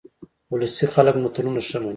ولسي 0.51 0.85
خلک 0.93 1.15
متلونه 1.23 1.61
ښه 1.67 1.77
مني 1.81 1.89